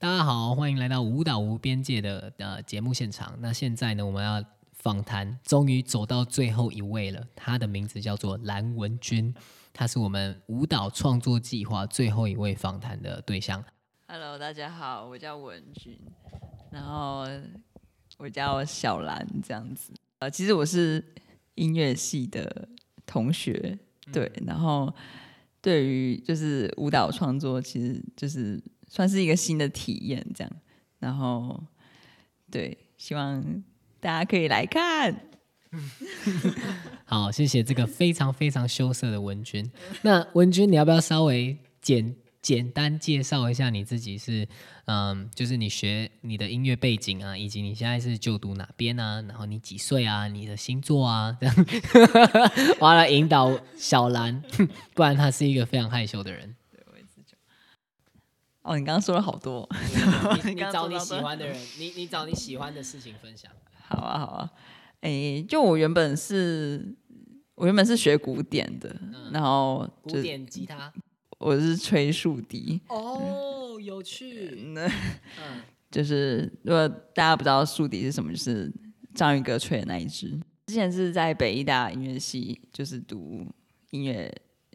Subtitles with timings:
[0.00, 3.36] 大家好，欢迎来到舞蹈无边界的呃节目现场。
[3.40, 4.40] 那现在呢，我们要
[4.70, 7.20] 访谈，终于走到最后一位了。
[7.34, 9.34] 他的名字叫做蓝文君，
[9.72, 13.64] 他是我们舞蹈创作计划最后一位访谈的对象。
[14.06, 15.98] Hello，大家好，我叫文君，
[16.70, 17.26] 然后
[18.18, 19.92] 我叫小兰，这样子。
[20.20, 21.04] 呃，其实我是
[21.56, 22.68] 音乐系的
[23.04, 23.76] 同学，
[24.12, 24.94] 对，然后
[25.60, 30.52] 对于就是舞蹈创作，其实就是算是一个新的体验，这样。
[30.98, 31.62] 然后
[32.50, 33.62] 对，希望
[34.00, 35.28] 大家可以来看。
[37.04, 39.70] 好，谢谢这个非常非常羞涩的文君。
[40.02, 44.48] 那文君，你要不要稍微简简单介绍一下你自己是？
[44.86, 49.20] 嗯，就是你学你的音乐背景啊，以及你现在是就读哪边啊？
[49.28, 50.26] 然后你几岁啊？
[50.26, 51.36] 你的星座啊？
[51.38, 51.54] 这样，
[52.80, 54.42] 我要来引导小兰，
[54.96, 56.54] 不然她是一个非常害羞的人。
[58.68, 59.66] 哦，你刚刚说了好多，
[60.44, 63.50] 你 找你喜欢的人，你你找你喜欢的事情分享。
[63.88, 64.52] 好啊，好啊。
[65.00, 66.94] 哎，就我原本是，
[67.54, 68.94] 我原本是学古典的，
[69.32, 70.92] 然后古典吉他
[71.38, 72.78] 我是吹竖笛。
[72.88, 74.50] 哦，有趣。
[74.74, 78.70] 那嗯， 就是如果大家不知道竖笛是什么，就是
[79.14, 80.38] 章鱼哥吹的那一支。
[80.66, 83.46] 之前是在北医大音乐系，就是读
[83.92, 84.30] 音乐，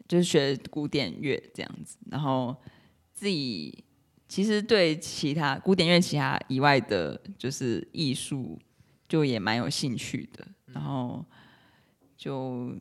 [0.08, 1.96] 就是学古典乐这样子。
[2.10, 2.56] 然后
[3.14, 3.84] 自己
[4.28, 8.58] 其实对其他古典乐其他以外的，就是艺术，
[9.08, 10.46] 就也蛮有兴趣的。
[10.66, 11.24] 然后
[12.16, 12.74] 就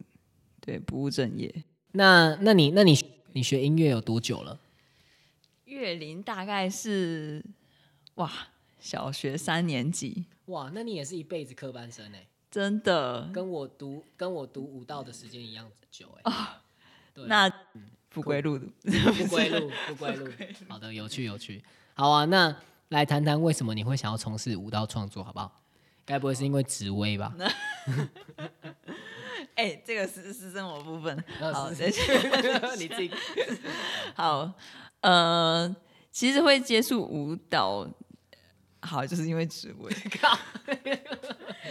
[0.59, 1.63] 对不务正业。
[1.91, 2.97] 那那你那你
[3.33, 4.59] 你学音乐有多久了？
[5.65, 7.43] 乐龄大概是
[8.15, 8.31] 哇，
[8.79, 13.29] 小学三年级，哇，那你也是一辈子科班生哎，真的。
[13.31, 16.33] 跟我读跟我读舞蹈的时间一样久哎。
[17.13, 17.47] 对，那
[18.13, 18.65] 不归路的，
[19.17, 20.27] 不归路，不归路。
[20.69, 21.63] 好的，有趣有趣。
[21.95, 22.55] 好啊，那
[22.89, 25.61] 来谈谈为什么你会想要从事舞蹈创作，好不好？
[26.05, 27.33] 该不会是因为紫薇吧？
[29.55, 31.23] 哎、这个是私生活部分。
[31.39, 32.01] 好，谢谢
[32.77, 33.11] 你自己
[34.15, 34.51] 好，
[35.01, 35.73] 呃，
[36.11, 37.87] 其实会接触舞蹈，
[38.81, 40.37] 好，就是因为职位，靠。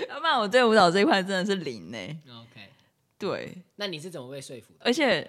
[0.08, 1.98] 要不然我对舞蹈这一块真的是零呢、
[2.28, 2.68] OK，
[3.18, 4.80] 对，那你是怎么被说服的？
[4.84, 5.28] 而且，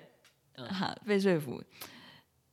[0.55, 1.61] 嗯哈， 被说服，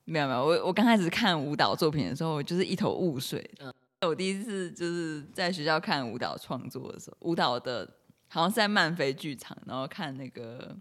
[0.05, 3.49] 没有没有，我我刚开始看舞蹈作品的时候，我就是一头雾水。
[3.59, 3.73] 嗯
[4.03, 7.87] 我第一次就是在学校看舞蹈创作的时候，舞蹈的
[8.29, 10.75] 好像是在漫飞剧场，然后看那个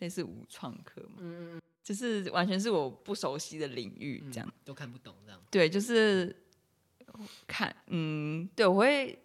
[0.00, 4.48] 类似舞创课嘛，嗯嗯就是完全是我不熟悉的领域，这样。
[4.48, 5.40] 嗯，都看不懂这样。
[5.52, 6.34] 对，就是
[7.46, 9.16] 看，嗯，对我会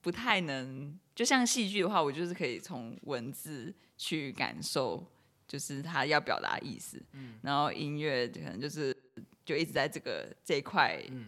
[0.00, 5.04] 不太能，就像戏剧的话，我就是可以从文字去感受，
[5.50, 7.02] 就是他要表达意思。
[7.12, 8.96] 嗯然后音乐可能就是
[9.44, 11.26] 就一直在这个这一块嗯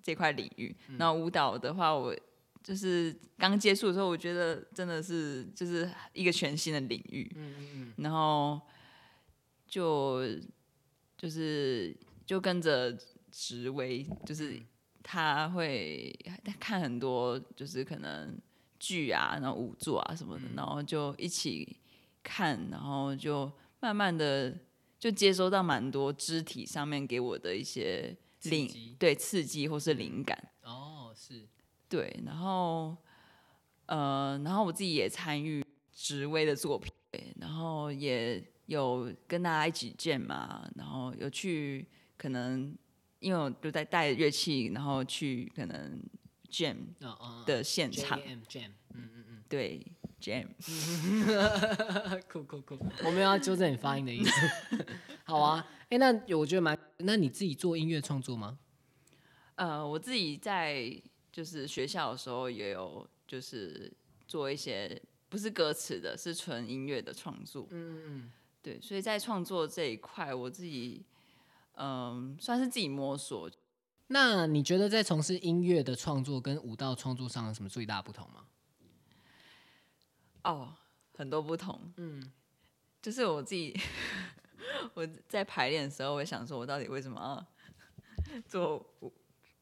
[0.00, 0.74] 这块领域。
[0.96, 2.16] 然后舞蹈的话，我
[2.62, 7.28] 就是刚接触的时候，我觉得真的是就是一个全新的领域。
[7.34, 8.60] 嗯嗯嗯然后
[9.66, 10.22] 就
[11.16, 12.96] 就是就跟着
[13.32, 14.56] 职位，就是
[15.02, 16.16] 他会
[16.60, 18.38] 看很多，就是可能
[18.78, 21.76] 剧啊，然后舞作啊什么的，然后就一起
[22.28, 23.50] 看，然后就
[23.80, 24.54] 慢慢的
[24.98, 30.36] 就接收到蛮多肢体上面给我的一些灵对刺激或是灵感。
[30.62, 31.48] 哦，是。
[31.88, 32.94] 对，然后
[33.86, 42.76] 呃，然后我自己也参与职威的作品，对然后也有跟大家一起见嘛，然后有去可能
[43.20, 45.98] 因为我就在带乐器，然后去可能
[46.50, 46.76] jam
[47.46, 49.44] 的现场，，jam jam，嗯嗯嗯。
[49.48, 49.82] 对
[50.20, 50.46] jam，
[52.30, 52.78] 酷酷酷！
[53.04, 54.30] 我没有要纠正你发音的意思。
[55.24, 56.78] 好啊，哎、那我觉得蛮……
[56.98, 58.58] 那你自己做音乐创作吗？
[59.56, 61.00] 呃，我自己在
[61.32, 63.92] 就是学校的时候也有就是
[64.26, 71.04] 做一些不是歌词的，是纯音乐的创作，嗯嗯对，所以在创作这一块，我自己
[71.80, 73.48] 嗯、算是自己摸索。
[74.08, 78.46] 那你觉得在从事音乐的创作跟舞蹈创作上有什么最大不同吗？
[80.44, 80.74] 哦，
[81.16, 82.22] 很多不同，嗯，
[83.02, 83.78] 就是我自己
[84.94, 89.12] 我在排练的时候，我想说，我到底为什么要 做舞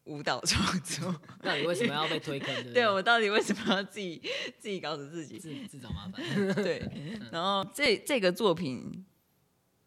[0.04, 1.12] 舞蹈创作？
[1.42, 2.54] 到底为什么要被推坑？
[2.54, 4.20] 对不对我到底为什么要自己
[4.58, 5.38] 自己搞死自己？
[5.38, 6.22] 自自找麻烦。
[6.54, 6.80] 对，
[7.32, 9.04] 然后这这个作品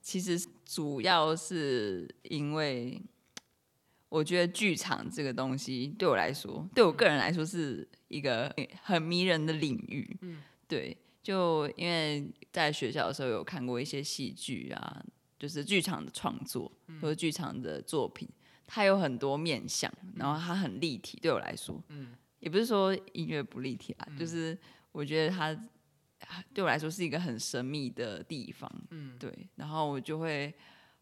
[0.02, 3.02] 其实主要是因为
[4.10, 8.54] 我觉得剧场这个东西对我来说，对我个人来说是一个
[8.84, 10.18] 很迷人的领域。
[10.22, 15.04] 嗯，对，就因为在学校的时候有看过一些戏剧啊，
[15.38, 16.72] 就是剧场的创作
[17.02, 18.30] 或者剧场的作品，
[18.68, 24.58] 它有很多面向，然后它很立体，对我来说，嗯，也不是说音乐不立体啦，就是
[24.92, 25.54] 我觉得它
[26.54, 30.54] 对我来说是一个很神秘的地方，嗯，对，然后我就会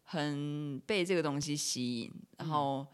[0.04, 2.86] 很被这个东西吸引，然后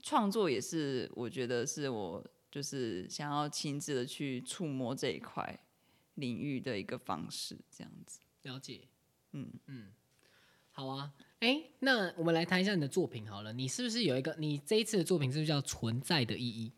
[0.00, 5.58] 创作也是我觉得是我就是想要亲自的去触摸这一块
[6.14, 8.20] 领域的一个方式，这样子。
[8.42, 8.80] 了解，
[9.32, 9.92] 嗯嗯，
[10.72, 13.52] 好啊，哎，那我们来谈一下你的作品好了。
[13.52, 14.34] 你是不是有一个？
[14.38, 16.70] 你这一次的作品是不是叫《存在的意义》？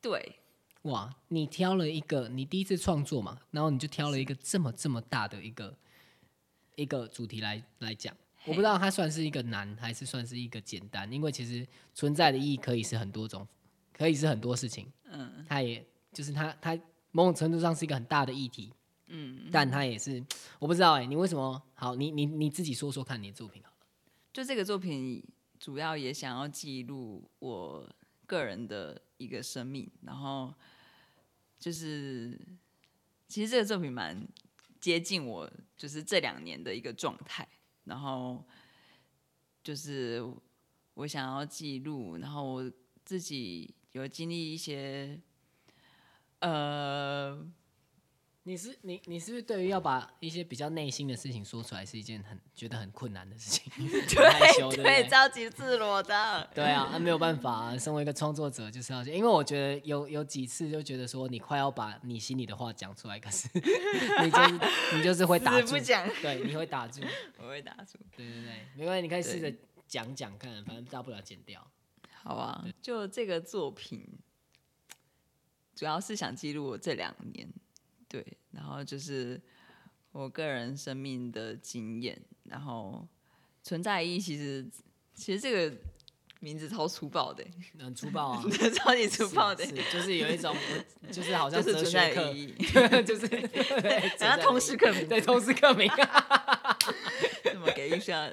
[0.00, 0.36] 对，
[0.82, 5.76] 哇，你挑了一个，你第一次创作嘛，然后你就挑了一个这么这么大的一个
[6.76, 8.14] 一个主题来来讲。
[8.44, 13.46] 我不知道它算是一个难，还是算是一个简单，因为其实存在的意义可以是很多种，
[13.92, 14.90] 可以是很多事情。
[15.04, 16.78] 嗯，它也就是它它
[17.12, 18.72] 某种程度上是一个很大的议题。
[19.06, 20.22] 嗯，但它也是，
[20.58, 21.94] 我不知道哎，你为什么好？
[21.94, 23.86] 你你你自己说说看，你的作品好了。
[24.32, 25.24] 就这个作品，
[25.58, 27.88] 主要也想要记录我
[28.26, 30.52] 个人的一个生命，然后
[31.58, 32.38] 就是
[33.26, 34.28] 其实这个作品蛮
[34.78, 37.48] 接近我，就是这两年的一个状态。
[37.84, 38.44] 然后
[39.62, 40.22] 就是
[40.92, 42.72] 我想要记录，然后我
[43.06, 45.18] 自己有经历一些，
[46.40, 47.46] 呃。
[48.44, 53.70] 你是你你是不是对于要把一些比较内心的事情说出来是一件很觉得很困难的事情？
[54.08, 56.48] 对对，着急自裸的。
[56.54, 67.02] 对啊，那没有办法，身为一个创作者就是要，因为我觉得有有几次就觉得说你快要把你心里的话讲出来，可是 你就是你就是会打住，不讲，对，你会打住，
[67.36, 67.98] 我会打住。
[68.16, 69.54] 对对对，没关系，你可以试着
[69.86, 71.62] 讲讲看，反正大不了剪掉。
[72.22, 74.08] 好啊，就这个作品，
[75.78, 77.48] 主要是想记录我这两年。
[78.08, 79.40] 对，然后就是
[80.10, 83.06] 我个人生命的经验，然后
[83.62, 84.66] 存在意义其实
[85.14, 85.76] 其实这个
[86.40, 87.46] 名字超粗暴的，
[87.78, 88.42] 很粗暴啊，
[88.74, 90.52] 超级粗暴的，就是有一种
[91.12, 93.26] 就是好像哲学课，就是
[94.18, 95.88] 好像通识课名，对通识课名，
[97.52, 98.28] 怎么给一下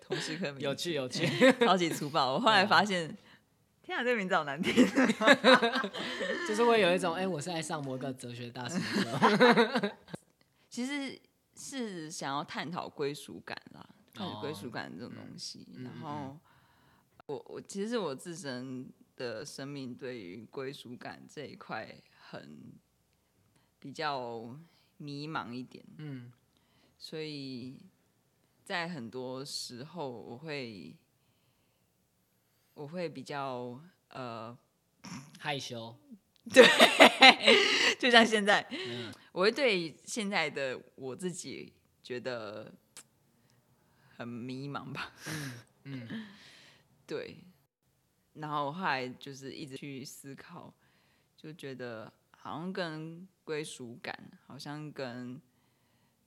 [0.00, 0.62] 通识课名？
[0.62, 1.24] 有趣有趣，
[1.60, 2.32] 超级粗暴。
[2.32, 3.16] 我后来发现。
[3.90, 4.72] 天啊，这个名字好难听，
[6.46, 9.96] 就是会有一种哎，我是爱上某个哲学大师的。
[10.70, 11.20] 其实
[11.56, 13.84] 是想要探讨归属感啦，
[14.14, 15.66] 探讨归属感这种东西。
[15.78, 16.38] 然后
[17.26, 21.92] 我我其实我自身的生命对于归属感这一块
[22.30, 22.72] 很
[23.80, 24.56] 比较
[24.98, 26.32] 迷茫一点，嗯，
[26.96, 27.82] 所以
[28.64, 30.96] 在很多时候我会。
[32.80, 33.78] 我会比较
[34.08, 34.56] 呃
[35.38, 35.94] 害羞，
[36.50, 36.64] 对，
[38.00, 38.66] 就像现在，
[39.32, 42.72] 我会对现在的我自己觉得
[44.16, 45.52] 很迷茫吧，嗯
[45.84, 46.26] 嗯，
[47.06, 47.44] 对，
[48.32, 50.72] 然后后来就是一直去思考，
[51.36, 55.38] 就觉得好像跟归属感，好像跟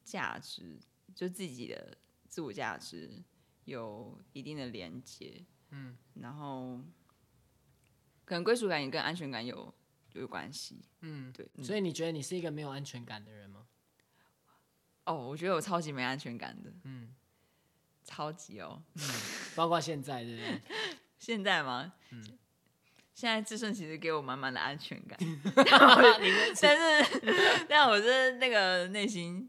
[0.04, 0.78] 价值，
[1.16, 1.98] 就自己的
[2.28, 3.24] 自我价值
[3.66, 5.44] 有一定的连接。
[5.76, 6.80] 嗯，然后
[8.26, 9.74] 可能归属感也跟安全感有
[10.14, 10.86] 有关系。
[11.02, 11.50] 嗯，对。
[11.64, 13.66] 所以你觉得你是一个没有安全感的人吗？
[15.06, 16.72] 哦，我觉得我超级没安全感的。
[16.84, 17.14] 嗯，
[18.04, 18.82] 超级哦。
[18.96, 19.02] 嗯，
[19.56, 20.62] 包括现在，对不对？
[21.18, 21.94] 现在吗？
[22.12, 22.38] 嗯。
[23.16, 25.18] 现在智顺其实给我满满的安全感。
[26.62, 29.48] 但是，但我是那个内心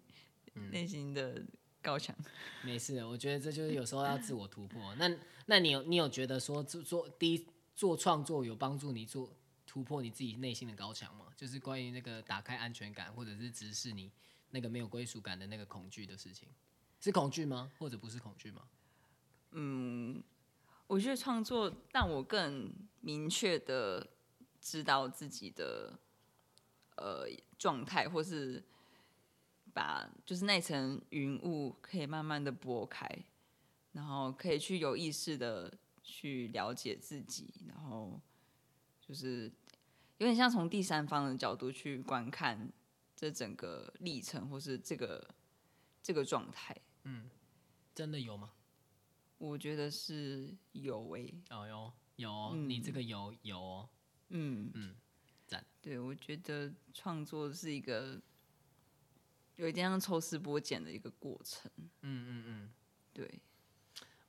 [0.71, 1.43] 内心的
[1.85, 2.17] 高墙。
[2.63, 4.95] 没事，我觉得这就是有时候要自我突破。
[4.95, 5.15] 那
[5.47, 9.31] 那你有你有觉得说做做第一做创作有帮助你做
[9.67, 11.27] 突破你自己内心的高墙吗？
[11.37, 14.11] 就是关于那个打开安全感，或者是直视你
[14.51, 16.49] 那个没有归属感的那个恐惧的事情，
[17.01, 17.71] 是恐惧吗？
[17.79, 18.63] 或者不是恐惧吗？
[19.51, 20.23] 嗯，
[20.87, 24.09] 我觉得创作让我更明确的
[24.61, 25.99] 知道自己的
[26.97, 28.65] 呃状态，或是
[29.75, 33.07] 把就是那层云雾可以慢慢的拨开。
[33.93, 38.21] 然后可以去有意识的去了解自己，然后
[39.01, 39.45] 就是
[40.19, 42.73] 有点像从第三方的角度去观看
[43.15, 45.25] 这整个历程，或是这个
[46.03, 46.77] 这个状态。
[47.05, 47.31] 嗯，
[47.95, 48.51] 真的有吗？
[49.39, 51.33] 我觉得是有诶。
[51.51, 53.89] 哦哟，有，你这个有有哦。
[54.31, 54.97] 嗯嗯，
[55.47, 55.65] 赞。
[55.81, 58.21] 对，我觉得创作是一个
[59.57, 61.71] 有一点像抽丝剥茧的一个过程。
[62.03, 62.71] 嗯嗯嗯，
[63.13, 63.41] 对。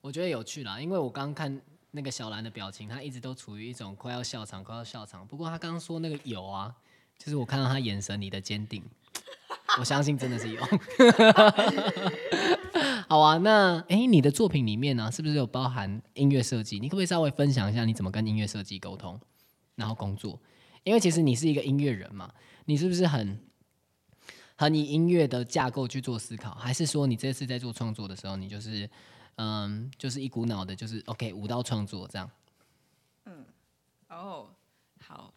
[0.00, 5.26] 我觉得有趣啦，因为我刚刚看那个小兰的表情，她一直都处于一种快要笑场、快要笑场。
[5.26, 6.72] 不过她刚刚说那个有啊，
[7.18, 8.84] 就是我看到她眼神里的坚定，
[9.80, 10.62] 我相信真的是有。
[13.08, 16.78] 好啊，那哎，你的作品里面呢，是不是有包含音乐设计？
[16.78, 19.20] 你可不可以稍微分享一下你怎么跟音乐设计沟通，
[19.74, 20.40] 然后工作？
[20.84, 22.32] 因为其实你是一个音乐人嘛，
[22.66, 23.40] 你是不是很
[24.56, 26.54] 很以音乐的架构去做思考？
[26.54, 28.88] 还是说你这次在做创作的时候，你就是
[29.36, 32.30] 嗯，就是一股脑的，就是 OK 舞蹈创作这样？
[33.24, 33.44] 嗯，
[34.08, 34.50] 哦，
[35.00, 35.32] 好，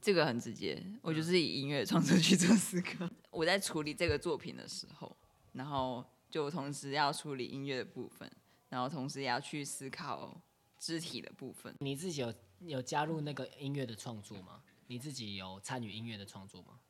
[0.00, 3.08] 这个很直接，我就是以音乐创作去做思考。
[3.30, 5.16] 我在处理这个作品的时候，
[5.52, 8.30] 然后就同时要处理音乐的部分，
[8.68, 10.40] 然后同时也要去思考
[10.78, 11.74] 肢体的部分。
[11.80, 12.32] 你自己有？
[12.66, 14.60] 有加入那个音乐的创作吗？
[14.88, 16.80] 你自己有参与音乐的创作吗？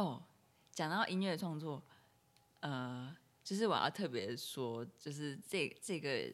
[0.00, 0.22] 哦，
[0.70, 1.82] 讲到音乐创作，
[2.60, 6.32] 呃，就是我要特别说，就是这这个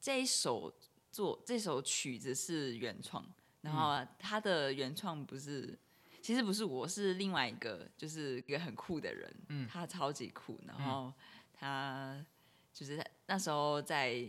[0.00, 0.72] 这一首
[1.12, 3.24] 作这首曲子是原创，
[3.60, 5.78] 然后它的原创不是，
[6.20, 11.12] 其实不是我是另外一个，就是一个很酷的人，嗯，他超级酷，然后
[11.52, 12.24] 他
[12.72, 14.28] 就是那时候在。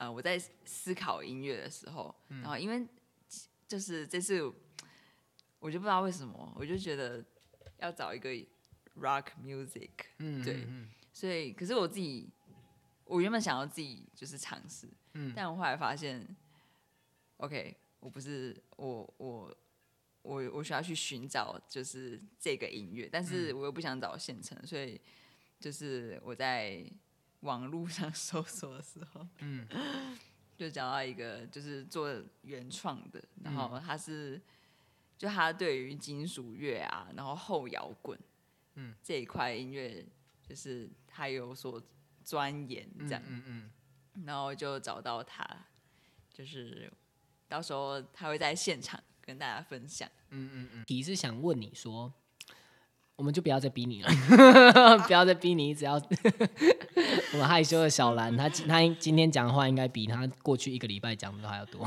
[0.00, 2.86] 呃，我在思考音乐的时候，然后因为
[3.66, 4.40] 就是这次，
[5.58, 7.20] 我就不知道为什么，我就觉得
[7.78, 8.30] 要找一个
[8.96, 10.66] rock music，嗯，对，
[11.12, 12.28] 所以可是我自己，
[13.04, 16.26] 我原本想要自己就是尝试，嗯，但我后来发现
[17.38, 19.56] ，OK，我不是我我
[20.22, 25.00] 我我需要去寻找就是这个音乐，但是我又不想找现成，所以
[25.58, 26.84] 就是我在。
[27.42, 29.64] 网络上搜索的时候，嗯，
[30.58, 34.42] 就找到一个就是做原创的，然后他是
[35.18, 38.18] 就他对于金属乐啊，然后后摇滚，
[38.76, 40.06] 嗯，这一块音乐
[40.42, 41.82] 就是他有所
[42.24, 43.42] 钻研这样，嗯
[44.14, 45.44] 嗯，然后就找到他，
[46.32, 46.90] 就是
[47.48, 52.14] 到时候他会在现场跟大家分享，嗯嗯嗯，你是想问你说。
[53.18, 54.08] 我们就不要再逼你了，
[55.08, 55.94] 不要再逼你，只要
[57.34, 61.84] 我们害羞的小兰，他他今天讲的话应该比他过去一个礼拜讲的都还要多。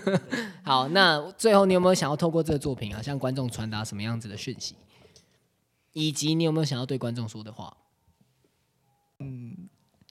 [0.64, 4.74] 好，那最后你有没有想要透过这个作品啊，向观众传达什么样子的讯息？
[5.92, 7.76] 以及你有没有想要对观众说的话？
[9.18, 9.68] 嗯，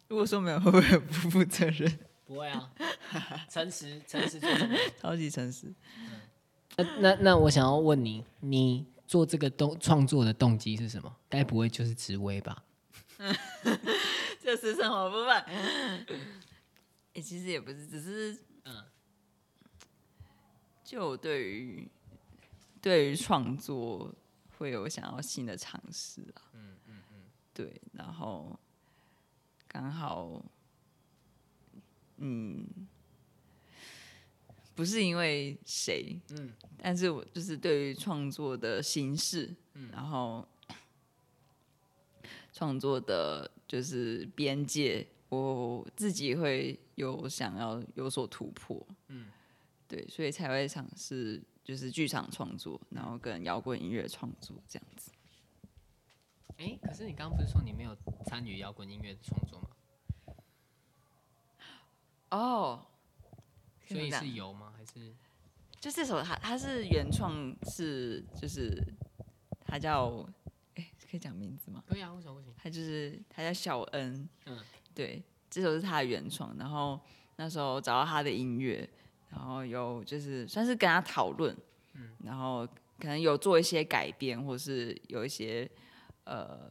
[0.09, 1.99] 如果说没有，会不会不负责任？
[2.27, 2.71] 不会啊，
[3.49, 4.39] 诚实，诚实，
[5.01, 5.73] 超级诚实。
[6.77, 8.85] 那那那，我想要问你，你。
[9.11, 11.13] 做这个动创作的动机是什么？
[11.27, 12.63] 该不会就是职威吧？
[14.39, 15.35] 就是生活部分。
[17.13, 18.85] 哎，其实也不是，只是嗯，
[20.85, 21.91] 就对于
[22.81, 24.15] 对于创作
[24.57, 26.47] 会有想要新的尝试啊。
[26.53, 28.57] 嗯嗯嗯，对，然后
[29.67, 30.41] 刚好，
[32.15, 32.65] 嗯。
[34.81, 40.43] 不是因为谁，嗯，但是我就是对于创作的形式，嗯，然后
[42.51, 49.27] 创作的就是边界，我自己会有想要有所突破，嗯，
[49.87, 55.11] 对，所以才会尝试就是剧场创作，然后跟摇滚音乐创作这样子。
[56.57, 57.95] 哎，可是你刚刚不是说你没有
[58.25, 59.67] 参与摇滚音乐的创作吗？
[62.31, 62.87] 哦。
[63.93, 64.73] 所以是有吗？
[64.77, 65.13] 还是
[65.79, 68.81] 就这首它它是原创，是就是
[69.65, 70.27] 它叫
[70.75, 71.83] 哎，可以讲名字吗？
[71.87, 72.53] 可以啊，为什么不行？
[72.55, 74.59] 他就是他叫小恩，嗯，
[74.93, 76.55] 对，这首是他的原创。
[76.57, 76.99] 然后
[77.37, 78.87] 那时候找到他的音乐，
[79.29, 81.55] 然后有就是算是跟他讨论，
[81.93, 82.65] 嗯，然后
[82.99, 85.67] 可能有做一些改编，或是有一些
[86.25, 86.69] 呃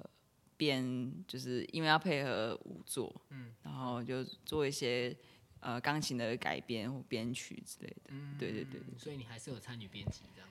[0.57, 5.17] 编，就是因为要配合舞作，嗯，然后就做一些。
[5.61, 10.49] 呃，钢琴的改编或编曲之类的，嗯，对对对，所以你还是有参与编辑这样，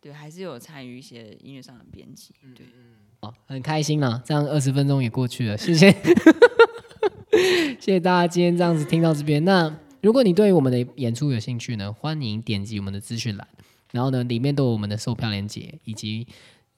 [0.00, 5.90] 对，还是有参与一些音乐上的编辑，对，嗯，哦，很开心了，这样二十分钟也过去了，谢谢，
[7.80, 9.42] 谢谢大家今天这样子听到这边。
[9.46, 13.48] 那如果你对我们的演出有兴趣呢，欢迎点击我们的资讯栏，
[13.92, 16.26] 然后呢，里面都有我们的售票链接以及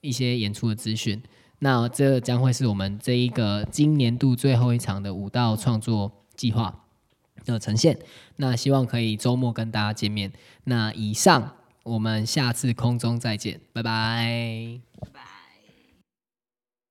[0.00, 1.20] 一些演出的资讯。
[1.58, 6.85] 那这将会是我们这一个今年度最后一场的舞蹈创作计划。
[7.44, 7.98] 的呈现，
[8.36, 10.32] 那希望可以周末跟大家见面。
[10.64, 11.52] 那以上，
[11.82, 14.85] 我们下次空中再见，拜拜。